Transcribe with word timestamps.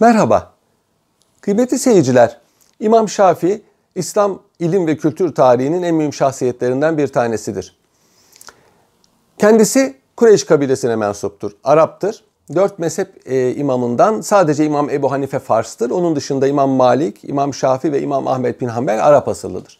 Merhaba. 0.00 0.52
Kıymetli 1.40 1.78
seyirciler, 1.78 2.40
İmam 2.80 3.08
Şafii 3.08 3.62
İslam 3.94 4.42
ilim 4.58 4.86
ve 4.86 4.96
kültür 4.96 5.34
tarihinin 5.34 5.82
en 5.82 5.94
mühim 5.94 6.12
şahsiyetlerinden 6.12 6.98
bir 6.98 7.08
tanesidir. 7.08 7.76
Kendisi 9.38 9.96
Kureyş 10.16 10.44
kabilesine 10.44 10.96
mensuptur, 10.96 11.52
Arap'tır. 11.64 12.24
Dört 12.54 12.78
mezhep 12.78 13.30
e, 13.32 13.54
imamından 13.54 14.20
sadece 14.20 14.64
İmam 14.64 14.90
Ebu 14.90 15.12
Hanife 15.12 15.38
Fars'tır. 15.38 15.90
Onun 15.90 16.16
dışında 16.16 16.46
İmam 16.46 16.70
Malik, 16.70 17.24
İmam 17.24 17.54
Şafii 17.54 17.92
ve 17.92 18.02
İmam 18.02 18.28
Ahmet 18.28 18.60
bin 18.60 18.68
Hanbel 18.68 19.06
Arap 19.06 19.28
asıllıdır. 19.28 19.78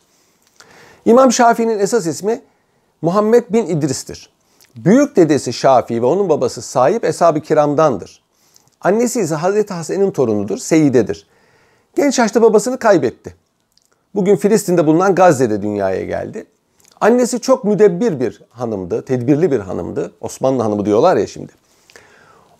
İmam 1.05 1.33
Şafii'nin 1.33 1.79
esas 1.79 2.07
ismi 2.07 2.43
Muhammed 3.03 3.45
bin 3.51 3.67
İdris'tir. 3.67 4.31
Büyük 4.77 5.17
dedesi 5.17 5.53
Şafii 5.53 6.03
ve 6.03 6.07
onun 6.07 6.29
babası 6.29 6.63
sahip 6.63 7.05
Eshab-ı 7.05 7.41
Kiram'dandır. 7.41 8.24
Annesi 8.85 9.21
ise 9.21 9.35
Hazreti 9.35 9.75
Hasan'ın 9.75 10.11
torunudur, 10.11 10.59
Seyide'dir. 10.59 11.27
Genç 11.97 12.19
yaşta 12.19 12.43
babasını 12.43 12.79
kaybetti. 12.79 13.35
Bugün 14.15 14.37
Filistin'de 14.37 14.87
bulunan 14.87 15.15
Gazze'de 15.15 15.63
dünyaya 15.63 16.05
geldi. 16.05 16.47
Annesi 17.01 17.41
çok 17.41 17.65
müdebbir 17.65 18.21
bir 18.21 18.43
hanımdı, 18.51 19.05
tedbirli 19.05 19.51
bir 19.51 19.61
hanımdı. 19.61 20.13
Osmanlı 20.21 20.63
hanımı 20.63 20.85
diyorlar 20.85 21.17
ya 21.17 21.27
şimdi. 21.27 21.53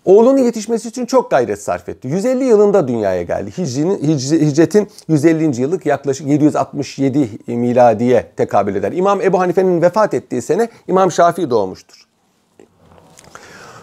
Oğlunun 0.05 0.39
yetişmesi 0.39 0.89
için 0.89 1.07
çok 1.07 1.31
gayret 1.31 1.63
sarf 1.63 1.89
etti. 1.89 2.09
150 2.09 2.45
yılında 2.45 2.89
dünyaya 2.89 3.23
geldi. 3.23 3.51
Hicrinin, 3.51 3.99
hicretin 4.49 4.89
150. 5.09 5.61
yıllık 5.61 5.87
yaklaşık 5.87 6.27
767 6.27 7.31
miladiye 7.47 8.31
tekabül 8.37 8.75
eder. 8.75 8.93
İmam 8.93 9.21
Ebu 9.21 9.41
Hanife'nin 9.41 9.83
vefat 9.83 10.15
ettiği 10.15 10.43
sene 10.43 10.69
İmam 10.89 11.13
Şafii 11.13 11.51
doğmuştur. 11.51 12.07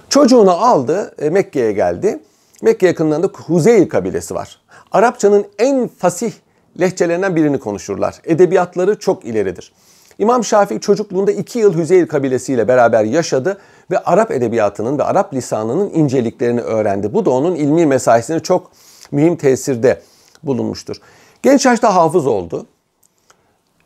Çocuğunu 0.10 0.52
aldı, 0.52 1.16
e, 1.20 1.30
Mekke'ye 1.30 1.71
geldi. 1.71 2.20
Mekke 2.62 2.88
yakınlarında 2.88 3.28
Huzeyl 3.28 3.90
kabilesi 3.90 4.36
var. 4.36 4.62
Arapçanın 4.92 5.46
en 5.60 5.88
fasih 5.88 6.32
lehçelerinden 6.80 7.35
birini 7.35 7.60
konuşurlar. 7.60 8.22
Edebiyatları 8.24 8.99
çok 8.99 9.26
ileridir. 9.26 9.74
İmam 10.20 10.44
Şafii 10.44 10.80
çocukluğunda 10.80 11.32
iki 11.32 11.60
yıl 11.60 11.77
Hüzeyl 11.77 12.08
kabilesiyle 12.08 12.68
beraber 12.68 13.04
yaşadı 13.04 13.58
ve 13.91 14.00
Arap 14.00 14.32
edebiyatının 14.32 14.98
ve 14.98 15.04
Arap 15.04 15.34
lisanının 15.34 15.90
inceliklerini 15.90 16.62
öğrendi. 16.62 17.13
Bu 17.13 17.26
da 17.26 17.30
onun 17.30 17.55
ilmi 17.55 17.85
mesaisine 17.85 18.40
çok 18.40 18.72
mühim 19.12 19.35
tesirde 19.35 20.02
bulunmuştur. 20.44 20.98
Genç 21.44 21.66
yaşta 21.66 21.96
hafız 21.96 22.28
oldu. 22.28 22.66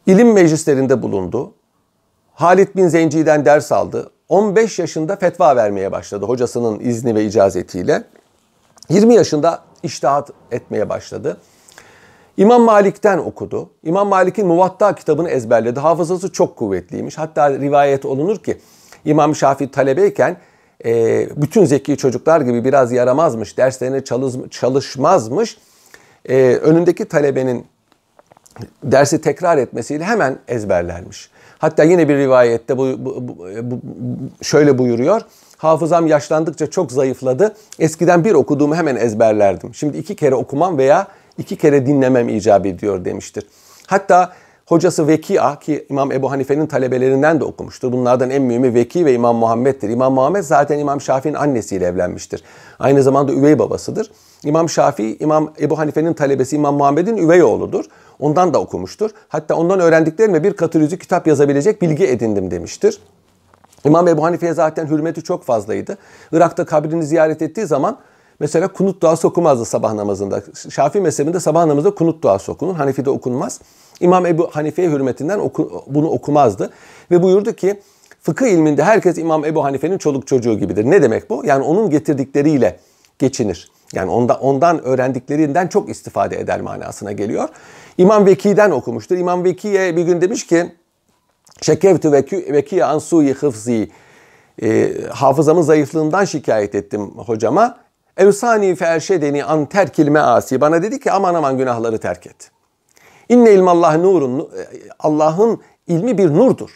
İlim 0.05 0.33
meclislerinde 0.33 1.01
bulundu. 1.01 1.53
Halit 2.33 2.75
bin 2.75 2.87
Zenci'den 2.87 3.45
ders 3.45 3.71
aldı. 3.71 4.11
15 4.29 4.79
yaşında 4.79 5.15
fetva 5.15 5.55
vermeye 5.55 5.91
başladı 5.91 6.25
hocasının 6.25 6.79
izni 6.79 7.15
ve 7.15 7.25
icazetiyle. 7.25 8.03
20 8.89 9.15
yaşında 9.15 9.63
iştihat 9.83 10.29
etmeye 10.51 10.89
başladı. 10.89 11.37
İmam 12.37 12.61
Malik'ten 12.61 13.17
okudu. 13.17 13.69
İmam 13.83 14.07
Malik'in 14.07 14.47
Muvatta 14.47 14.95
kitabını 14.95 15.29
ezberledi. 15.29 15.79
Hafızası 15.79 16.31
çok 16.31 16.55
kuvvetliymiş. 16.55 17.17
Hatta 17.17 17.49
rivayet 17.51 18.05
olunur 18.05 18.37
ki 18.37 18.57
İmam 19.05 19.35
Şafii 19.35 19.71
talebeyken 19.71 20.37
e, 20.85 21.27
bütün 21.35 21.65
zeki 21.65 21.97
çocuklar 21.97 22.41
gibi 22.41 22.65
biraz 22.65 22.91
yaramazmış, 22.91 23.57
derslerine 23.57 24.03
çalışmazmış. 24.49 25.57
E, 26.29 26.35
önündeki 26.55 27.05
talebenin 27.05 27.65
dersi 28.83 29.21
tekrar 29.21 29.57
etmesiyle 29.57 30.03
hemen 30.03 30.39
ezberlermiş. 30.47 31.29
Hatta 31.57 31.83
yine 31.83 32.09
bir 32.09 32.17
rivayette 32.17 32.77
bu, 32.77 33.05
bu, 33.05 33.27
bu, 33.27 33.37
bu 33.63 33.79
şöyle 34.43 34.77
buyuruyor. 34.77 35.21
Hafızam 35.65 36.07
yaşlandıkça 36.07 36.67
çok 36.67 36.91
zayıfladı. 36.91 37.55
Eskiden 37.79 38.23
bir 38.23 38.33
okuduğumu 38.33 38.75
hemen 38.75 38.95
ezberlerdim. 38.95 39.75
Şimdi 39.75 39.97
iki 39.97 40.15
kere 40.15 40.35
okumam 40.35 40.77
veya 40.77 41.07
iki 41.37 41.55
kere 41.55 41.85
dinlemem 41.85 42.29
icap 42.29 42.65
ediyor 42.65 43.05
demiştir. 43.05 43.47
Hatta 43.87 44.33
hocası 44.65 45.07
Vekia 45.07 45.59
ki 45.59 45.85
İmam 45.89 46.11
Ebu 46.11 46.31
Hanife'nin 46.31 46.67
talebelerinden 46.67 47.39
de 47.39 47.43
okumuştur. 47.43 47.91
Bunlardan 47.91 48.29
en 48.29 48.41
mühimi 48.41 48.73
Veki 48.73 49.05
ve 49.05 49.13
İmam 49.13 49.35
Muhammed'dir. 49.35 49.89
İmam 49.89 50.13
Muhammed 50.13 50.43
zaten 50.43 50.79
İmam 50.79 51.01
Şafii'nin 51.01 51.37
annesiyle 51.37 51.85
evlenmiştir. 51.85 52.43
Aynı 52.79 53.03
zamanda 53.03 53.33
üvey 53.33 53.59
babasıdır. 53.59 54.11
İmam 54.43 54.69
Şafii, 54.69 55.17
İmam 55.19 55.53
Ebu 55.59 55.79
Hanife'nin 55.79 56.13
talebesi 56.13 56.55
İmam 56.55 56.75
Muhammed'in 56.75 57.17
üvey 57.17 57.43
oğludur. 57.43 57.85
Ondan 58.19 58.53
da 58.53 58.61
okumuştur. 58.61 59.11
Hatta 59.27 59.55
ondan 59.55 59.79
öğrendiklerimle 59.79 60.43
bir 60.43 60.53
katı 60.53 60.97
kitap 60.97 61.27
yazabilecek 61.27 61.81
bilgi 61.81 62.07
edindim 62.07 62.51
demiştir. 62.51 62.99
İmam 63.85 64.07
Ebu 64.07 64.23
Hanife'ye 64.23 64.53
zaten 64.53 64.87
hürmeti 64.87 65.23
çok 65.23 65.43
fazlaydı. 65.43 65.97
Irak'ta 66.31 66.65
kabrini 66.65 67.05
ziyaret 67.05 67.41
ettiği 67.41 67.65
zaman 67.65 67.97
mesela 68.39 68.67
kunut 68.67 69.01
duası 69.01 69.27
okumazdı 69.27 69.65
sabah 69.65 69.93
namazında. 69.93 70.43
Şafii 70.69 71.01
mezhebinde 71.01 71.39
sabah 71.39 71.65
namazında 71.65 71.95
kunut 71.95 72.23
duası 72.23 72.51
okunur. 72.51 72.75
Hanefi'de 72.75 73.09
okunmaz. 73.09 73.61
İmam 73.99 74.25
Ebu 74.25 74.49
Hanife'ye 74.51 74.89
hürmetinden 74.89 75.39
oku, 75.39 75.83
bunu 75.87 76.09
okumazdı. 76.09 76.69
Ve 77.11 77.23
buyurdu 77.23 77.53
ki 77.53 77.79
fıkıh 78.21 78.47
ilminde 78.47 78.83
herkes 78.83 79.17
İmam 79.17 79.45
Ebu 79.45 79.63
Hanife'nin 79.63 79.97
çoluk 79.97 80.27
çocuğu 80.27 80.59
gibidir. 80.59 80.85
Ne 80.85 81.01
demek 81.01 81.29
bu? 81.29 81.41
Yani 81.45 81.63
onun 81.63 81.89
getirdikleriyle 81.89 82.79
geçinir. 83.19 83.71
Yani 83.93 84.11
onda, 84.11 84.33
ondan 84.33 84.83
öğrendiklerinden 84.83 85.67
çok 85.67 85.89
istifade 85.89 86.39
eder 86.39 86.61
manasına 86.61 87.11
geliyor. 87.11 87.49
İmam 87.97 88.25
Veki'den 88.25 88.71
okumuştur. 88.71 89.17
İmam 89.17 89.43
Veki'ye 89.43 89.97
bir 89.97 90.03
gün 90.03 90.21
demiş 90.21 90.47
ki 90.47 90.75
Şekevtü 91.61 92.11
vekiye 92.51 92.85
ansuyi 92.85 93.33
hıfzi. 93.33 93.89
E, 94.63 94.93
hafızamın 95.09 95.61
zayıflığından 95.61 96.25
şikayet 96.25 96.75
ettim 96.75 97.01
hocama. 97.01 97.77
Evsani 98.17 98.75
fe 98.75 98.85
erşedeni 98.85 99.45
an 99.45 99.65
terkil 99.65 100.07
measi. 100.07 100.61
Bana 100.61 100.83
dedi 100.83 100.99
ki 100.99 101.11
aman 101.11 101.33
aman 101.33 101.57
günahları 101.57 101.97
terk 101.97 102.27
et. 102.27 102.51
İnne 103.29 103.51
ilmallah 103.51 103.97
nurun. 103.97 104.49
Allah'ın 104.99 105.61
ilmi 105.87 106.17
bir 106.17 106.29
nurdur. 106.29 106.69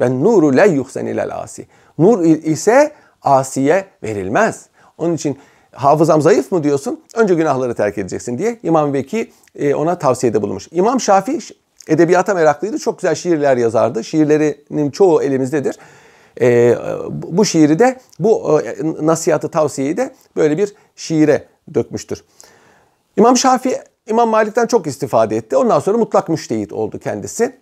Ve 0.00 0.10
nuru 0.24 0.56
le 0.56 0.68
yuhsen 0.68 1.06
ilel 1.06 1.36
asi. 1.36 1.66
Nur 1.98 2.24
ise 2.24 2.92
asiye 3.22 3.84
verilmez. 4.02 4.66
Onun 4.98 5.14
için 5.14 5.38
hafızam 5.72 6.22
zayıf 6.22 6.52
mı 6.52 6.64
diyorsun? 6.64 7.00
Önce 7.14 7.34
günahları 7.34 7.74
terk 7.74 7.98
edeceksin 7.98 8.38
diye 8.38 8.58
İmam 8.62 8.92
Veki 8.92 9.32
e, 9.58 9.74
ona 9.74 9.98
tavsiyede 9.98 10.42
bulunmuş. 10.42 10.68
İmam 10.72 11.00
Şafii 11.00 11.38
edebiyata 11.88 12.34
meraklıydı. 12.34 12.78
Çok 12.78 12.98
güzel 12.98 13.14
şiirler 13.14 13.56
yazardı. 13.56 14.04
Şiirlerinin 14.04 14.90
çoğu 14.90 15.22
elimizdedir. 15.22 15.78
E, 16.40 16.76
bu 17.10 17.44
şiiri 17.44 17.78
de 17.78 18.00
bu 18.18 18.60
e, 18.60 18.76
nasihatı 19.06 19.48
tavsiyeyi 19.48 19.96
de 19.96 20.14
böyle 20.36 20.58
bir 20.58 20.74
şiire 20.96 21.44
dökmüştür. 21.74 22.24
İmam 23.16 23.36
Şafii 23.36 23.76
İmam 24.06 24.28
Malik'ten 24.28 24.66
çok 24.66 24.86
istifade 24.86 25.36
etti. 25.36 25.56
Ondan 25.56 25.80
sonra 25.80 25.98
mutlak 25.98 26.28
müştehit 26.28 26.72
oldu 26.72 26.98
kendisi. 26.98 27.56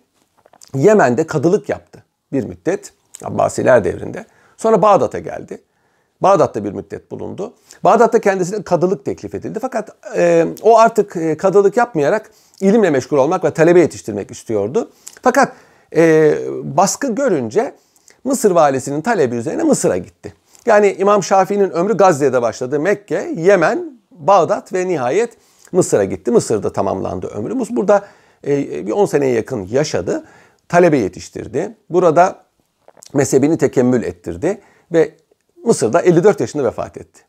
Yemen'de 0.75 1.27
kadılık 1.27 1.69
yaptı 1.69 2.03
bir 2.33 2.43
müddet 2.43 2.93
Abbasiler 3.23 3.83
devrinde. 3.83 4.25
Sonra 4.57 4.81
Bağdat'a 4.81 5.19
geldi. 5.19 5.61
Bağdat'ta 6.21 6.63
bir 6.63 6.71
müddet 6.71 7.11
bulundu. 7.11 7.53
Bağdat'ta 7.83 8.19
kendisine 8.19 8.63
kadılık 8.63 9.05
teklif 9.05 9.35
edildi. 9.35 9.59
Fakat 9.61 9.89
e, 10.17 10.47
o 10.61 10.77
artık 10.77 11.15
e, 11.15 11.37
kadılık 11.37 11.77
yapmayarak 11.77 12.31
ilimle 12.61 12.89
meşgul 12.89 13.17
olmak 13.17 13.43
ve 13.43 13.51
talebe 13.51 13.79
yetiştirmek 13.79 14.31
istiyordu. 14.31 14.89
Fakat 15.21 15.53
e, 15.95 16.33
baskı 16.63 17.15
görünce 17.15 17.73
Mısır 18.23 18.51
valisinin 18.51 19.01
talebi 19.01 19.35
üzerine 19.35 19.63
Mısır'a 19.63 19.97
gitti. 19.97 20.33
Yani 20.65 20.95
İmam 20.99 21.23
Şafii'nin 21.23 21.69
ömrü 21.69 21.97
Gazze'de 21.97 22.41
başladı. 22.41 22.79
Mekke, 22.79 23.33
Yemen, 23.35 23.99
Bağdat 24.11 24.73
ve 24.73 24.87
nihayet 24.87 25.37
Mısır'a 25.71 26.03
gitti. 26.03 26.31
Mısır'da 26.31 26.73
tamamlandı 26.73 27.27
ömrü. 27.27 27.59
Burada 27.69 28.05
e, 28.47 28.87
bir 28.87 28.91
10 28.91 29.05
seneye 29.05 29.33
yakın 29.33 29.67
yaşadı. 29.71 30.23
Talebe 30.69 30.97
yetiştirdi. 30.97 31.75
Burada 31.89 32.35
mezhebini 33.13 33.57
tekemmül 33.57 34.03
ettirdi 34.03 34.61
ve 34.91 35.11
Mısır'da 35.63 36.01
54 36.01 36.39
yaşında 36.39 36.63
vefat 36.63 36.97
etti. 36.97 37.21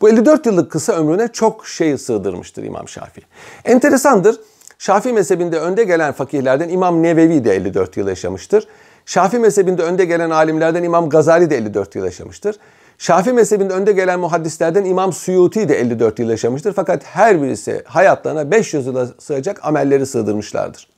Bu 0.00 0.08
54 0.08 0.46
yıllık 0.46 0.72
kısa 0.72 0.92
ömrüne 0.92 1.28
çok 1.28 1.66
şey 1.66 1.98
sığdırmıştır 1.98 2.62
İmam 2.62 2.88
Şafii. 2.88 3.22
Enteresandır. 3.64 4.40
Şafii 4.78 5.12
mezhebinde 5.12 5.58
önde 5.58 5.84
gelen 5.84 6.12
fakihlerden 6.12 6.68
İmam 6.68 7.02
Nevevi 7.02 7.44
de 7.44 7.54
54 7.54 7.96
yıl 7.96 8.08
yaşamıştır. 8.08 8.68
Şafii 9.06 9.38
mezhebinde 9.38 9.82
önde 9.82 10.04
gelen 10.04 10.30
alimlerden 10.30 10.82
İmam 10.82 11.08
Gazali 11.08 11.50
de 11.50 11.56
54 11.56 11.94
yıl 11.94 12.04
yaşamıştır. 12.04 12.56
Şafii 12.98 13.32
mezhebinde 13.32 13.72
önde 13.72 13.92
gelen 13.92 14.20
muhaddislerden 14.20 14.84
İmam 14.84 15.12
Suyuti 15.12 15.68
de 15.68 15.80
54 15.80 16.18
yıl 16.18 16.30
yaşamıştır. 16.30 16.72
Fakat 16.72 17.04
her 17.04 17.42
birisi 17.42 17.82
hayatlarına 17.86 18.50
500 18.50 18.86
yıla 18.86 19.08
sığacak 19.18 19.64
amelleri 19.64 20.06
sığdırmışlardır. 20.06 20.88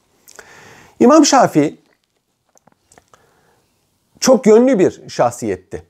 İmam 1.00 1.26
Şafii 1.26 1.78
çok 4.20 4.46
yönlü 4.46 4.78
bir 4.78 5.08
şahsiyetti. 5.08 5.87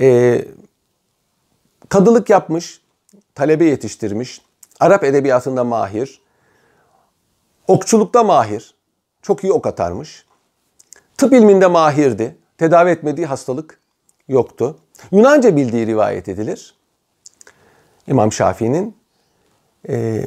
Ee, 0.00 0.44
kadılık 1.88 2.30
yapmış, 2.30 2.80
talebe 3.34 3.64
yetiştirmiş, 3.64 4.40
Arap 4.80 5.04
edebiyatında 5.04 5.64
mahir, 5.64 6.20
okçulukta 7.68 8.24
mahir, 8.24 8.74
çok 9.22 9.44
iyi 9.44 9.52
ok 9.52 9.66
atarmış. 9.66 10.26
Tıp 11.16 11.32
ilminde 11.32 11.66
mahirdi, 11.66 12.36
tedavi 12.58 12.90
etmediği 12.90 13.26
hastalık 13.26 13.80
yoktu. 14.28 14.76
Yunanca 15.12 15.56
bildiği 15.56 15.86
rivayet 15.86 16.28
edilir. 16.28 16.74
İmam 18.06 18.32
Şafii'nin 18.32 18.96
e, 19.88 20.26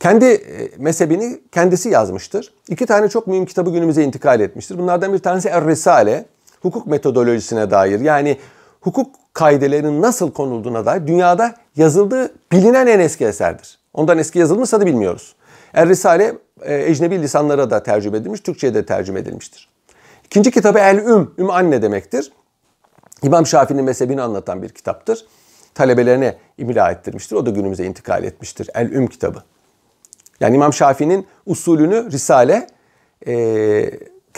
kendi 0.00 0.24
e, 0.24 0.70
mezhebini 0.78 1.40
kendisi 1.52 1.88
yazmıştır. 1.88 2.54
İki 2.68 2.86
tane 2.86 3.08
çok 3.08 3.26
mühim 3.26 3.46
kitabı 3.46 3.70
günümüze 3.70 4.04
intikal 4.04 4.40
etmiştir. 4.40 4.78
Bunlardan 4.78 5.12
bir 5.12 5.18
tanesi 5.18 5.48
Er-Risale, 5.48 6.24
hukuk 6.62 6.86
metodolojisine 6.86 7.70
dair. 7.70 8.00
Yani 8.00 8.38
hukuk 8.80 9.14
kaidelerinin 9.32 10.02
nasıl 10.02 10.32
konulduğuna 10.32 10.86
dair 10.86 11.06
dünyada 11.06 11.54
yazıldığı 11.76 12.32
bilinen 12.52 12.86
en 12.86 13.00
eski 13.00 13.24
eserdir. 13.24 13.78
Ondan 13.94 14.18
eski 14.18 14.38
yazılmışsa 14.38 14.80
da 14.80 14.86
bilmiyoruz. 14.86 15.34
Er-Risale 15.74 16.34
e, 16.62 16.74
ecnebi 16.74 17.22
lisanlara 17.22 17.70
da 17.70 17.82
tercüme 17.82 18.18
edilmiş, 18.18 18.40
Türkçe'ye 18.40 18.74
de 18.74 18.86
tercüme 18.86 19.20
edilmiştir. 19.20 19.68
İkinci 20.24 20.50
kitabı 20.50 20.78
El-Üm, 20.78 21.34
Üm 21.38 21.50
anne 21.50 21.82
demektir. 21.82 22.32
İmam 23.22 23.46
Şafii'nin 23.46 23.84
mezhebini 23.84 24.22
anlatan 24.22 24.62
bir 24.62 24.68
kitaptır. 24.68 25.26
Talebelerine 25.74 26.36
imla 26.58 26.90
ettirmiştir. 26.90 27.36
O 27.36 27.46
da 27.46 27.50
günümüze 27.50 27.84
intikal 27.84 28.24
etmiştir. 28.24 28.70
El-Üm 28.74 29.06
kitabı. 29.06 29.42
Yani 30.40 30.54
İmam 30.54 30.72
Şafii'nin 30.72 31.26
usulünü 31.46 32.12
Risale 32.12 32.66
e, 33.26 33.32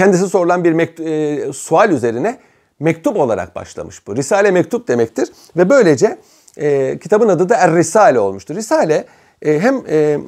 kendisi 0.00 0.28
sorulan 0.28 0.64
bir 0.64 0.72
e, 1.06 1.52
sual 1.52 1.90
üzerine 1.90 2.38
mektup 2.78 3.16
olarak 3.16 3.56
başlamış 3.56 4.06
bu. 4.06 4.16
Risale 4.16 4.50
mektup 4.50 4.88
demektir 4.88 5.28
ve 5.56 5.70
böylece 5.70 6.18
e, 6.56 6.98
kitabın 6.98 7.28
adı 7.28 7.48
da 7.48 7.56
Er 7.56 7.74
Risale 7.74 8.20
olmuştur. 8.20 8.54
Risale 8.54 9.04
e, 9.42 9.60
hem 9.60 9.82
e, 9.88 10.18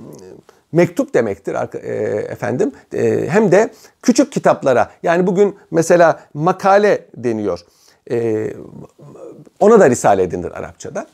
mektup 0.73 1.15
demektir 1.15 1.57
e, 1.75 1.89
efendim 2.33 2.73
e, 2.95 3.29
hem 3.29 3.53
de 3.53 3.71
küçük 4.03 4.33
kitaplara 4.33 4.91
yani 5.03 5.27
bugün 5.27 5.57
mesela 5.71 6.21
makale 6.35 7.07
deniyor. 7.17 7.61
E, 8.11 8.49
ona 9.61 9.81
da 9.81 9.91
Risale 9.91 10.23
edindir 10.23 10.53
Arapçada. 10.53 11.07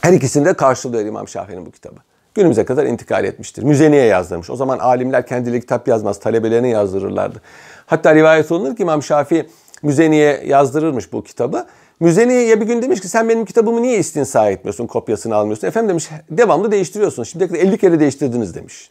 Her 0.00 0.12
ikisinde 0.12 0.54
karşılıyor 0.54 1.04
İmam 1.04 1.28
Şafii'nin 1.28 1.66
bu 1.66 1.70
kitabı. 1.70 2.00
Günümüze 2.34 2.64
kadar 2.64 2.84
intikal 2.84 3.24
etmiştir. 3.24 3.62
Müzeniye 3.62 4.04
yazdırmış. 4.04 4.50
O 4.50 4.56
zaman 4.56 4.78
alimler 4.78 5.26
kendileri 5.26 5.60
kitap 5.60 5.88
yazmaz, 5.88 6.20
talebelerine 6.20 6.68
yazdırırlardı. 6.68 7.42
Hatta 7.86 8.14
rivayet 8.14 8.52
olunur 8.52 8.76
ki 8.76 8.82
İmam 8.82 9.02
Şafii 9.02 9.48
Müzeniye 9.82 10.42
yazdırırmış 10.46 11.12
bu 11.12 11.24
kitabı. 11.24 11.66
Müzeniye'ye 12.00 12.60
bir 12.60 12.66
gün 12.66 12.82
demiş 12.82 13.00
ki 13.00 13.08
sen 13.08 13.28
benim 13.28 13.44
kitabımı 13.44 13.82
niye 13.82 13.98
istinsa 13.98 14.50
etmiyorsun, 14.50 14.86
kopyasını 14.86 15.34
almıyorsun? 15.34 15.68
Efendim 15.68 15.88
demiş 15.88 16.10
devamlı 16.30 16.72
değiştiriyorsun. 16.72 17.22
Şimdiye 17.22 17.48
kadar 17.48 17.60
50 17.60 17.78
kere 17.78 18.00
değiştirdiniz 18.00 18.54
demiş. 18.54 18.90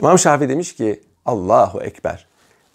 İmam 0.00 0.18
Şafii 0.18 0.48
demiş 0.48 0.74
ki 0.74 1.00
Allahu 1.26 1.80
Ekber. 1.80 2.26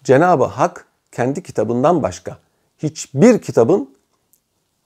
Cenab-ı 0.04 0.44
Hak 0.44 0.86
kendi 1.12 1.42
kitabından 1.42 2.02
başka 2.02 2.38
hiçbir 2.78 3.38
kitabın 3.38 3.90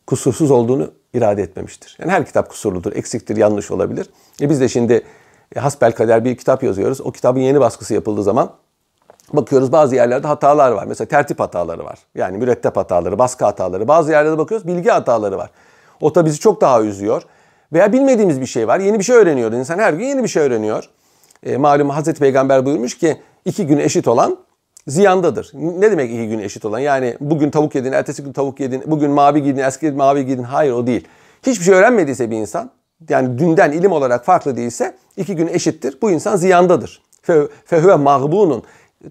kusursuz 0.08 0.50
olduğunu 0.50 0.90
irade 1.14 1.42
etmemiştir. 1.42 1.96
Yani 2.00 2.12
her 2.12 2.26
kitap 2.26 2.50
kusurludur, 2.50 2.92
eksiktir, 2.92 3.36
yanlış 3.36 3.70
olabilir. 3.70 4.10
E 4.40 4.50
biz 4.50 4.60
de 4.60 4.68
şimdi 4.68 5.04
e, 5.56 5.60
hasbel 5.60 5.92
kader 5.92 6.24
bir 6.24 6.36
kitap 6.36 6.62
yazıyoruz. 6.62 7.00
O 7.00 7.12
kitabın 7.12 7.40
yeni 7.40 7.60
baskısı 7.60 7.94
yapıldığı 7.94 8.22
zaman 8.22 8.52
bakıyoruz 9.32 9.72
bazı 9.72 9.94
yerlerde 9.94 10.26
hatalar 10.26 10.72
var. 10.72 10.86
Mesela 10.86 11.08
tertip 11.08 11.40
hataları 11.40 11.84
var. 11.84 11.98
Yani 12.14 12.38
mürettep 12.38 12.76
hataları, 12.76 13.18
baskı 13.18 13.44
hataları. 13.44 13.88
Bazı 13.88 14.12
yerlerde 14.12 14.38
bakıyoruz 14.38 14.66
bilgi 14.66 14.90
hataları 14.90 15.38
var. 15.38 15.50
O 16.00 16.14
da 16.14 16.24
bizi 16.24 16.38
çok 16.38 16.60
daha 16.60 16.82
üzüyor. 16.82 17.22
Veya 17.72 17.92
bilmediğimiz 17.92 18.40
bir 18.40 18.46
şey 18.46 18.68
var. 18.68 18.80
Yeni 18.80 18.98
bir 18.98 19.04
şey 19.04 19.16
öğreniyor. 19.16 19.52
İnsan 19.52 19.78
her 19.78 19.92
gün 19.92 20.06
yeni 20.06 20.22
bir 20.22 20.28
şey 20.28 20.42
öğreniyor. 20.42 20.88
E, 21.42 21.56
malum 21.56 21.90
Hazreti 21.90 22.20
Peygamber 22.20 22.66
buyurmuş 22.66 22.98
ki 22.98 23.20
iki 23.44 23.66
gün 23.66 23.78
eşit 23.78 24.08
olan 24.08 24.38
ziyandadır. 24.88 25.50
Ne 25.54 25.90
demek 25.90 26.10
iki 26.10 26.28
gün 26.28 26.38
eşit 26.38 26.64
olan? 26.64 26.78
Yani 26.78 27.16
bugün 27.20 27.50
tavuk 27.50 27.74
yedin, 27.74 27.92
ertesi 27.92 28.22
gün 28.22 28.32
tavuk 28.32 28.60
yedin, 28.60 28.82
bugün 28.86 29.10
mavi 29.10 29.42
giydin, 29.42 29.62
eski 29.62 29.86
gün 29.86 29.96
mavi 29.96 30.26
giydin. 30.26 30.42
Hayır 30.42 30.72
o 30.72 30.86
değil. 30.86 31.08
Hiçbir 31.46 31.64
şey 31.64 31.74
öğrenmediyse 31.74 32.30
bir 32.30 32.36
insan, 32.36 32.70
yani 33.08 33.38
dünden 33.38 33.72
ilim 33.72 33.92
olarak 33.92 34.24
farklı 34.24 34.56
değilse 34.56 34.96
iki 35.16 35.36
gün 35.36 35.46
eşittir. 35.46 35.98
Bu 36.02 36.10
insan 36.10 36.36
ziyandadır. 36.36 37.02
Fehüve 37.64 37.94
mağbunun 37.94 38.62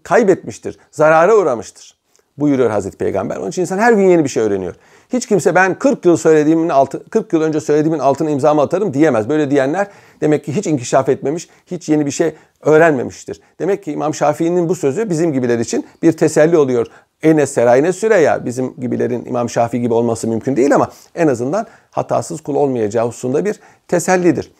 kaybetmiştir, 0.04 0.78
zarara 0.92 1.36
uğramıştır. 1.36 1.98
Buyuruyor 2.38 2.70
Hazreti 2.70 2.98
Peygamber. 2.98 3.38
Onun 3.38 3.50
için 3.50 3.62
insan 3.62 3.78
her 3.78 3.94
gün 3.94 4.10
yeni 4.10 4.24
bir 4.24 4.30
şey 4.30 4.44
öğreniyor. 4.44 4.76
Hiç 5.14 5.26
kimse 5.26 5.56
ben 5.56 5.80
40 5.80 6.06
yıl 6.06 6.18
söylediğimin 6.18 6.70
altı 6.70 7.04
40 7.10 7.34
yıl 7.34 7.42
önce 7.42 7.62
söylediğimin 7.62 8.00
altına 8.00 8.30
imzamı 8.30 8.62
atarım 8.62 8.94
diyemez. 8.94 9.30
Böyle 9.30 9.52
diyenler 9.52 9.88
demek 10.22 10.46
ki 10.46 10.56
hiç 10.56 10.68
inkişaf 10.68 11.10
etmemiş, 11.10 11.50
hiç 11.66 11.90
yeni 11.90 12.06
bir 12.06 12.12
şey 12.12 12.36
öğrenmemiştir. 12.62 13.42
Demek 13.60 13.84
ki 13.84 13.92
İmam 13.92 14.14
Şafii'nin 14.14 14.70
bu 14.70 14.76
sözü 14.76 15.10
bizim 15.10 15.34
gibiler 15.34 15.60
için 15.60 15.88
bir 16.04 16.12
teselli 16.12 16.58
oluyor. 16.58 16.88
Ene 17.24 17.46
serayne 17.46 17.94
süreya 17.94 18.46
bizim 18.46 18.76
gibilerin 18.80 19.26
İmam 19.26 19.50
Şafii 19.50 19.82
gibi 19.82 19.94
olması 19.94 20.28
mümkün 20.28 20.56
değil 20.56 20.76
ama 20.76 20.92
en 21.16 21.28
azından 21.28 21.68
hatasız 21.92 22.42
kul 22.42 22.56
olmayacağı 22.56 23.08
hususunda 23.08 23.46
bir 23.46 23.60
tesellidir. 23.88 24.52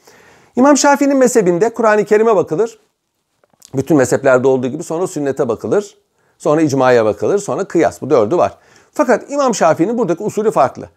İmam 0.56 0.78
Şafii'nin 0.78 1.18
mezhebinde 1.18 1.70
Kur'an-ı 1.70 2.06
Kerim'e 2.06 2.36
bakılır. 2.36 2.80
Bütün 3.76 3.98
mezheplerde 3.98 4.48
olduğu 4.48 4.68
gibi 4.68 4.84
sonra 4.84 5.08
sünnete 5.08 5.50
bakılır. 5.50 5.98
Sonra 6.38 6.62
icmaya 6.62 7.06
bakılır. 7.06 7.40
Sonra 7.40 7.64
kıyas. 7.64 8.02
Bu 8.02 8.10
dördü 8.10 8.38
var. 8.38 8.58
Fakat 8.97 9.31
İmam 9.31 9.55
Şafii'nin 9.55 9.99
buradaki 9.99 10.23
usulü 10.23 10.51
farklı. 10.51 10.89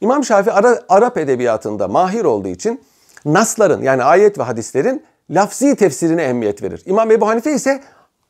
İmam 0.00 0.24
Şafii 0.24 0.52
Ara, 0.52 0.82
Arap 0.88 1.18
edebiyatında 1.18 1.88
mahir 1.88 2.24
olduğu 2.24 2.48
için 2.48 2.80
nasların 3.24 3.82
yani 3.82 4.02
ayet 4.02 4.38
ve 4.38 4.42
hadislerin 4.42 5.04
lafzi 5.30 5.76
tefsirine 5.76 6.22
ehemmiyet 6.22 6.62
verir. 6.62 6.82
İmam 6.86 7.10
Ebu 7.10 7.28
Hanife 7.28 7.52
ise 7.52 7.80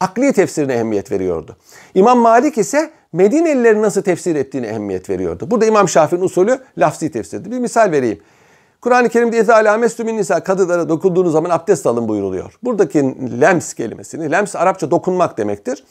akli 0.00 0.32
tefsirine 0.32 0.74
ehemmiyet 0.74 1.12
veriyordu. 1.12 1.56
İmam 1.94 2.18
Malik 2.18 2.58
ise 2.58 2.90
Medinelilerin 3.12 3.82
nasıl 3.82 4.02
tefsir 4.02 4.36
ettiğine 4.36 4.66
ehemmiyet 4.66 5.10
veriyordu. 5.10 5.50
Burada 5.50 5.66
İmam 5.66 5.88
Şafii'nin 5.88 6.24
usulü 6.24 6.58
lafzi 6.78 7.10
tefsirdi. 7.10 7.50
Bir 7.50 7.58
misal 7.58 7.92
vereyim. 7.92 8.20
Kur'an-ı 8.80 9.08
Kerim'de 9.08 9.40
اِذَا 9.40 9.64
لَامَسْتُ 9.64 10.16
nisa 10.16 10.44
kadılara 10.44 10.88
dokunduğunuz 10.88 11.32
zaman 11.32 11.50
abdest 11.50 11.86
alın 11.86 12.08
buyuruluyor. 12.08 12.58
Buradaki 12.62 12.98
lems 13.40 13.74
kelimesini, 13.74 14.30
lems 14.30 14.56
Arapça 14.56 14.90
dokunmak 14.90 15.38
demektir. 15.38 15.84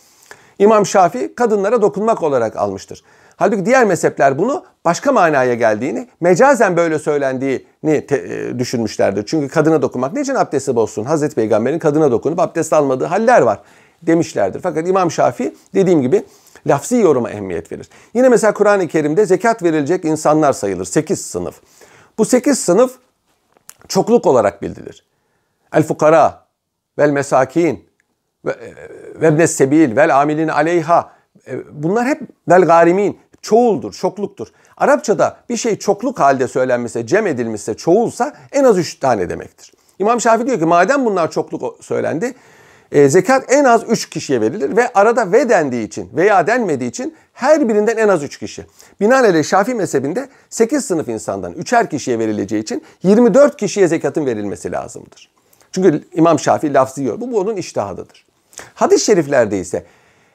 İmam 0.59 0.85
Şafii 0.85 1.35
kadınlara 1.35 1.81
dokunmak 1.81 2.23
olarak 2.23 2.55
almıştır. 2.55 3.03
Halbuki 3.36 3.66
diğer 3.66 3.84
mezhepler 3.84 4.38
bunu 4.38 4.64
başka 4.84 5.12
manaya 5.12 5.54
geldiğini, 5.54 6.08
mecazen 6.20 6.76
böyle 6.76 6.98
söylendiğini 6.98 8.06
te, 8.06 8.16
e, 8.16 8.58
düşünmüşlerdir. 8.58 9.26
Çünkü 9.26 9.48
kadına 9.48 9.82
dokunmak 9.82 10.12
ne 10.12 10.20
için 10.20 10.34
abdesti 10.34 10.76
bozsun? 10.76 11.04
Hazreti 11.04 11.34
Peygamber'in 11.34 11.78
kadına 11.78 12.10
dokunup 12.10 12.38
abdest 12.38 12.72
almadığı 12.72 13.04
haller 13.04 13.42
var 13.42 13.60
demişlerdir. 14.02 14.60
Fakat 14.60 14.88
İmam 14.88 15.10
Şafii 15.10 15.54
dediğim 15.74 16.02
gibi 16.02 16.24
lafzi 16.66 16.96
yoruma 16.96 17.30
ehemmiyet 17.30 17.72
verir. 17.72 17.88
Yine 18.14 18.28
mesela 18.28 18.54
Kur'an-ı 18.54 18.88
Kerim'de 18.88 19.26
zekat 19.26 19.62
verilecek 19.62 20.04
insanlar 20.04 20.52
sayılır. 20.52 20.84
8 20.84 21.26
sınıf. 21.26 21.60
Bu 22.18 22.24
8 22.24 22.58
sınıf 22.58 22.94
çokluk 23.88 24.26
olarak 24.26 24.62
bildirir. 24.62 25.04
El 25.72 25.82
fukara 25.82 26.46
vel 26.98 27.10
mesakin 27.10 27.88
ve 28.44 28.50
e, 29.20 29.26
ebnes 29.26 29.56
sebil 29.56 29.96
vel 29.96 30.20
amilin 30.20 30.48
aleyha 30.48 31.10
e, 31.46 31.82
bunlar 31.82 32.06
hep 32.06 32.20
vel 32.48 32.62
garimin 32.62 33.18
çoğuldur, 33.44 33.92
çokluktur. 33.92 34.48
Arapçada 34.76 35.36
bir 35.48 35.56
şey 35.56 35.78
çokluk 35.78 36.20
halde 36.20 36.48
söylenmişse, 36.48 37.06
cem 37.06 37.26
edilmişse, 37.26 37.74
çoğulsa 37.74 38.34
en 38.52 38.64
az 38.64 38.78
üç 38.78 38.94
tane 38.94 39.30
demektir. 39.30 39.72
İmam 39.98 40.20
Şafii 40.20 40.46
diyor 40.46 40.58
ki 40.58 40.64
madem 40.64 41.04
bunlar 41.04 41.30
çokluk 41.30 41.84
söylendi, 41.84 42.34
e, 42.92 43.08
zekat 43.08 43.52
en 43.52 43.64
az 43.64 43.82
üç 43.88 44.10
kişiye 44.10 44.40
verilir 44.40 44.76
ve 44.76 44.92
arada 44.92 45.32
ve 45.32 45.48
dendiği 45.48 45.86
için 45.86 46.10
veya 46.14 46.46
denmediği 46.46 46.90
için 46.90 47.14
her 47.32 47.68
birinden 47.68 47.96
en 47.96 48.08
az 48.08 48.22
üç 48.22 48.38
kişi. 48.38 48.66
Binaenaleyh 49.00 49.44
Şafii 49.44 49.74
mezhebinde 49.74 50.28
8 50.50 50.84
sınıf 50.84 51.08
insandan 51.08 51.52
üçer 51.52 51.90
kişiye 51.90 52.18
verileceği 52.18 52.62
için 52.62 52.82
24 53.02 53.56
kişiye 53.56 53.88
zekatın 53.88 54.26
verilmesi 54.26 54.72
lazımdır. 54.72 55.28
Çünkü 55.72 56.04
İmam 56.14 56.38
Şafii 56.38 56.74
lafzı 56.74 57.00
diyor. 57.00 57.20
Bu, 57.20 57.32
bu 57.32 57.40
onun 57.40 57.56
iştihadıdır. 57.56 58.24
Hadis-i 58.74 59.04
şeriflerde 59.04 59.58
ise 59.58 59.84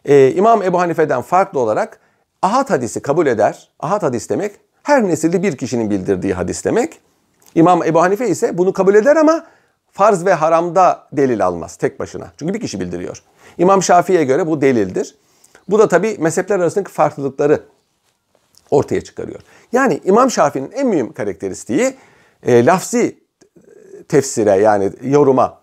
e, 0.05 0.31
İmam 0.31 0.63
Ebu 0.63 0.79
Hanife'den 0.79 1.21
farklı 1.21 1.59
olarak 1.59 1.99
ahad 2.41 2.69
hadisi 2.69 3.01
kabul 3.01 3.27
eder. 3.27 3.69
Ahad 3.79 4.03
hadis 4.03 4.29
demek 4.29 4.51
her 4.83 5.07
nesilde 5.07 5.43
bir 5.43 5.57
kişinin 5.57 5.89
bildirdiği 5.89 6.33
hadis 6.33 6.65
demek. 6.65 6.99
İmam 7.55 7.83
Ebu 7.83 8.01
Hanife 8.01 8.29
ise 8.29 8.57
bunu 8.57 8.73
kabul 8.73 8.95
eder 8.95 9.15
ama 9.15 9.45
farz 9.91 10.25
ve 10.25 10.33
haramda 10.33 11.07
delil 11.11 11.45
almaz 11.45 11.75
tek 11.75 11.99
başına. 11.99 12.31
Çünkü 12.37 12.53
bir 12.53 12.59
kişi 12.59 12.79
bildiriyor. 12.79 13.23
İmam 13.57 13.83
Şafii'ye 13.83 14.23
göre 14.23 14.47
bu 14.47 14.61
delildir. 14.61 15.15
Bu 15.69 15.79
da 15.79 15.87
tabi 15.87 16.17
mezhepler 16.19 16.59
arasındaki 16.59 16.91
farklılıkları 16.91 17.61
ortaya 18.71 19.01
çıkarıyor. 19.01 19.39
Yani 19.71 20.01
İmam 20.05 20.31
Şafii'nin 20.31 20.71
en 20.71 20.87
mühim 20.87 21.13
karakteristiği 21.13 21.93
e, 22.43 22.65
lafzi 22.65 23.19
tefsire 24.07 24.51
yani 24.55 24.91
yoruma 25.01 25.61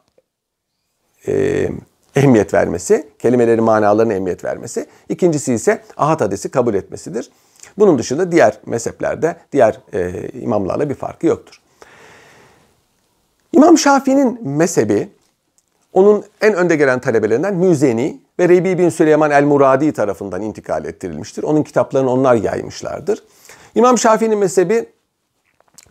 e, 1.28 1.68
ehemmiyet 2.16 2.54
vermesi, 2.54 3.08
kelimelerin 3.18 3.64
manalarına 3.64 4.12
ehemmiyet 4.12 4.44
vermesi. 4.44 4.87
İkincisi 5.08 5.54
ise 5.54 5.82
ahad 5.96 6.20
hadisi 6.20 6.50
kabul 6.50 6.75
etmesidir. 6.75 7.30
Bunun 7.78 7.99
dışında 7.99 8.32
diğer 8.32 8.58
mezheplerde, 8.66 9.37
diğer 9.52 9.80
e, 9.92 10.28
imamlarla 10.28 10.88
bir 10.90 10.94
farkı 10.94 11.26
yoktur. 11.26 11.61
İmam 13.52 13.78
Şafii'nin 13.78 14.49
mezhebi, 14.49 15.08
onun 15.92 16.25
en 16.40 16.54
önde 16.54 16.76
gelen 16.76 17.00
talebelerinden 17.00 17.54
Müzeni 17.54 18.20
ve 18.38 18.49
Rebi 18.49 18.78
bin 18.78 18.88
Süleyman 18.88 19.30
el-Muradi 19.30 19.92
tarafından 19.92 20.42
intikal 20.42 20.85
ettirilmiştir. 20.85 21.42
Onun 21.42 21.62
kitaplarını 21.62 22.11
onlar 22.11 22.35
yaymışlardır. 22.35 23.23
İmam 23.75 23.99
Şafii'nin 23.99 24.38
mezhebi 24.38 24.88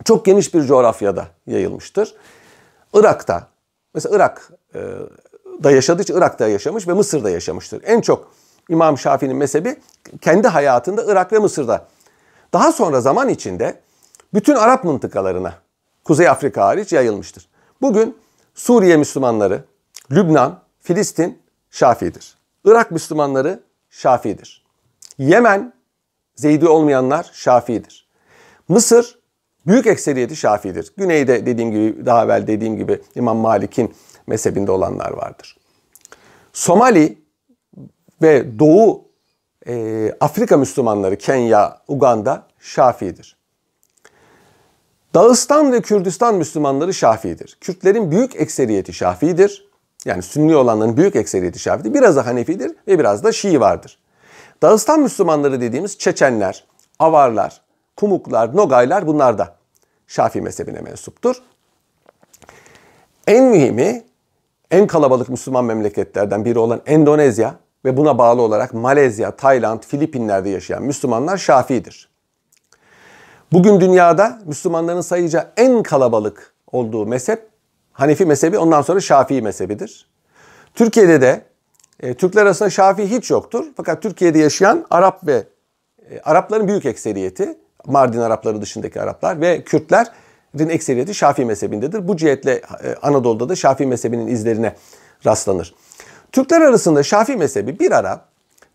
çok 0.04 0.24
geniş 0.24 0.54
bir 0.54 0.62
coğrafyada 0.62 1.26
yayılmıştır. 1.46 2.14
Irak'ta, 2.94 3.48
mesela 3.94 4.16
Irak 4.16 4.50
e, 4.74 4.80
da 5.62 5.70
yaşadığı 5.70 6.02
için 6.02 6.16
Irak'ta 6.16 6.48
yaşamış 6.48 6.88
ve 6.88 6.92
Mısır'da 6.92 7.30
yaşamıştır. 7.30 7.82
En 7.86 8.00
çok 8.00 8.30
İmam 8.68 8.98
Şafii'nin 8.98 9.36
mezhebi 9.36 9.76
kendi 10.20 10.48
hayatında 10.48 11.04
Irak 11.06 11.32
ve 11.32 11.38
Mısır'da. 11.38 11.86
Daha 12.52 12.72
sonra 12.72 13.00
zaman 13.00 13.28
içinde 13.28 13.80
bütün 14.34 14.54
Arap 14.54 14.84
mıntıkalarına, 14.84 15.54
Kuzey 16.04 16.28
Afrika 16.28 16.66
hariç 16.66 16.92
yayılmıştır. 16.92 17.48
Bugün 17.80 18.16
Suriye 18.54 18.96
Müslümanları, 18.96 19.64
Lübnan, 20.10 20.60
Filistin 20.80 21.38
Şafii'dir. 21.70 22.36
Irak 22.64 22.90
Müslümanları 22.90 23.60
Şafii'dir. 23.90 24.64
Yemen, 25.18 25.72
Zeydi 26.36 26.68
olmayanlar 26.68 27.30
Şafii'dir. 27.32 28.08
Mısır, 28.68 29.18
büyük 29.66 29.86
ekseriyeti 29.86 30.36
Şafii'dir. 30.36 30.92
Güneyde 30.96 31.46
dediğim 31.46 31.70
gibi, 31.70 32.06
daha 32.06 32.24
evvel 32.24 32.46
dediğim 32.46 32.76
gibi 32.76 33.02
İmam 33.14 33.36
Malik'in 33.36 33.94
mezhebinde 34.26 34.70
olanlar 34.70 35.10
vardır. 35.10 35.56
Somali 36.52 37.18
ve 38.22 38.58
Doğu 38.58 39.04
e, 39.66 40.12
Afrika 40.20 40.56
Müslümanları, 40.56 41.16
Kenya, 41.16 41.80
Uganda 41.88 42.46
Şafii'dir. 42.60 43.36
Dağıstan 45.14 45.72
ve 45.72 45.80
Kürdistan 45.80 46.34
Müslümanları 46.34 46.94
Şafii'dir. 46.94 47.58
Kürtlerin 47.60 48.10
büyük 48.10 48.36
ekseriyeti 48.36 48.92
Şafii'dir. 48.92 49.68
Yani 50.04 50.22
Sünni 50.22 50.56
olanların 50.56 50.96
büyük 50.96 51.16
ekseriyeti 51.16 51.58
Şafii'dir. 51.58 51.94
Biraz 51.94 52.16
da 52.16 52.26
Hanefi'dir 52.26 52.72
ve 52.88 52.98
biraz 52.98 53.24
da 53.24 53.32
Şii 53.32 53.60
vardır. 53.60 53.98
Dağıstan 54.62 55.00
Müslümanları 55.00 55.60
dediğimiz 55.60 55.98
Çeçenler, 55.98 56.64
Avarlar, 56.98 57.60
Kumuklar, 57.96 58.56
Nogaylar 58.56 59.06
bunlar 59.06 59.38
da 59.38 59.56
Şafii 60.06 60.40
mezhebine 60.40 60.80
mensuptur. 60.80 61.36
En 63.26 63.44
mühimi 63.44 64.04
en 64.70 64.86
kalabalık 64.86 65.28
Müslüman 65.28 65.64
memleketlerden 65.64 66.44
biri 66.44 66.58
olan 66.58 66.80
Endonezya 66.86 67.54
ve 67.84 67.96
buna 67.96 68.18
bağlı 68.18 68.42
olarak 68.42 68.74
Malezya, 68.74 69.30
Tayland, 69.30 69.82
Filipinler'de 69.82 70.48
yaşayan 70.48 70.82
Müslümanlar 70.82 71.36
Şafii'dir. 71.36 72.08
Bugün 73.52 73.80
dünyada 73.80 74.38
Müslümanların 74.44 75.00
sayıca 75.00 75.52
en 75.56 75.82
kalabalık 75.82 76.54
olduğu 76.72 77.06
mezhep 77.06 77.48
Hanefi 77.92 78.26
mezhebi 78.26 78.58
ondan 78.58 78.82
sonra 78.82 79.00
Şafii 79.00 79.42
mezhebidir. 79.42 80.08
Türkiye'de 80.74 81.20
de 81.20 81.42
e, 82.00 82.14
Türkler 82.14 82.42
arasında 82.42 82.70
Şafii 82.70 83.10
hiç 83.10 83.30
yoktur. 83.30 83.64
Fakat 83.76 84.02
Türkiye'de 84.02 84.38
yaşayan 84.38 84.86
Arap 84.90 85.26
ve 85.26 85.46
e, 86.10 86.20
Arapların 86.20 86.68
büyük 86.68 86.86
ekseriyeti, 86.86 87.58
Mardin 87.86 88.18
Arapları 88.18 88.62
dışındaki 88.62 89.00
Araplar 89.00 89.40
ve 89.40 89.64
Kürtlerin 90.56 90.76
ekseriyeti 90.76 91.14
Şafii 91.14 91.44
mezhebindedir. 91.44 92.08
Bu 92.08 92.16
cihetle 92.16 92.52
e, 92.52 92.94
Anadolu'da 93.02 93.48
da 93.48 93.56
Şafii 93.56 93.86
mezhebinin 93.86 94.26
izlerine 94.26 94.74
rastlanır. 95.26 95.74
Türkler 96.32 96.60
arasında 96.60 97.02
Şafii 97.02 97.36
mezhebi 97.36 97.78
bir 97.78 97.92
ara 97.92 98.20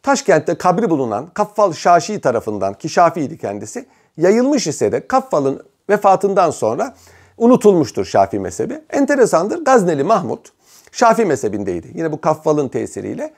Taşkent'te 0.03 0.55
kabri 0.55 0.89
bulunan 0.89 1.27
Kaffal 1.33 1.73
Şaşi 1.73 2.21
tarafından 2.21 2.73
ki 2.73 2.89
Şafii'ydi 2.89 3.37
kendisi 3.37 3.85
yayılmış 4.17 4.67
ise 4.67 4.91
de 4.91 5.07
Kaffal'ın 5.07 5.63
vefatından 5.89 6.51
sonra 6.51 6.95
unutulmuştur 7.37 8.05
Şafii 8.05 8.39
mezhebi. 8.39 8.81
Enteresandır 8.89 9.65
Gazneli 9.65 10.03
Mahmut 10.03 10.51
Şafii 10.91 11.25
mezhebindeydi. 11.25 11.87
Yine 11.95 12.11
bu 12.11 12.21
Kaffal'ın 12.21 12.67
tesiriyle. 12.67 13.33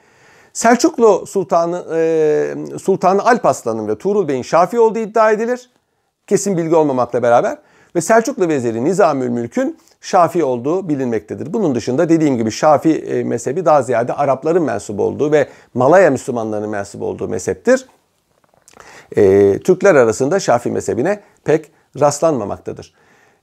Selçuklu 0.54 1.26
Sultanı 1.28 1.86
e, 1.96 2.56
Sultanı 2.80 3.26
Alp 3.26 3.46
Aslan'ın 3.46 3.88
ve 3.88 3.98
Tuğrul 3.98 4.28
Bey'in 4.28 4.44
Şafii 4.44 4.80
olduğu 4.80 5.00
iddia 5.00 5.32
edilir. 5.32 5.70
Kesin 6.28 6.58
bilgi 6.58 6.76
olmamakla 6.76 7.24
beraber. 7.24 7.58
Ve 7.96 8.02
Selçuklu 8.02 8.48
veziri 8.48 8.84
Nizamül 8.84 9.30
Mülk'ün 9.30 9.78
Şafii 10.02 10.44
olduğu 10.44 10.90
bilinmektedir. 10.90 11.54
Bunun 11.54 11.76
dışında 11.76 12.10
dediğim 12.10 12.38
gibi 12.38 12.52
Şafii 12.52 12.96
e, 12.96 13.24
mezhebi 13.24 13.66
daha 13.66 13.82
ziyade 13.82 14.14
Arapların 14.14 14.64
mensup 14.64 15.00
olduğu 15.00 15.32
ve 15.32 15.48
Malaya 15.74 16.12
Müslümanlarının 16.12 16.70
mensup 16.70 17.02
olduğu 17.02 17.28
mezheptir. 17.28 17.86
E, 19.18 19.60
Türkler 19.60 19.96
arasında 19.96 20.40
Şafii 20.40 20.72
mezhebine 20.72 21.20
pek 21.44 21.72
rastlanmamaktadır. 22.00 22.94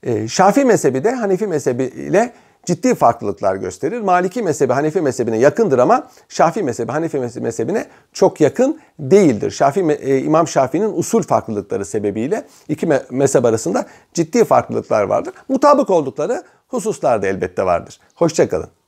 E, 0.02 0.28
Şafii 0.28 0.64
mezhebi 0.64 1.04
de 1.04 1.12
Hanefi 1.12 1.46
mezhebi 1.46 1.84
ile 1.84 2.32
ciddi 2.64 2.94
farklılıklar 2.94 3.56
gösterir. 3.56 4.00
Maliki 4.00 4.42
mezhebi 4.42 4.72
Hanefi 4.72 5.00
mezhebine 5.00 5.38
yakındır 5.38 5.78
ama 5.78 6.08
Şafii 6.28 6.62
mezhebi 6.62 6.92
Hanefi 6.92 7.40
mezhebine 7.40 7.86
çok 8.12 8.40
yakın 8.40 8.80
değildir. 8.98 9.50
Şafii 9.50 9.80
e, 9.80 10.18
İmam 10.18 10.48
Şafii'nin 10.48 10.92
usul 10.98 11.22
farklılıkları 11.22 11.84
sebebiyle 11.84 12.46
iki 12.68 12.88
mezhep 13.10 13.44
arasında 13.44 13.86
ciddi 14.14 14.44
farklılıklar 14.44 15.02
vardır. 15.02 15.34
Mutabık 15.48 15.90
oldukları 15.90 16.42
hususlar 16.68 17.22
da 17.22 17.26
elbette 17.26 17.62
vardır. 17.66 18.00
Hoşçakalın. 18.14 18.79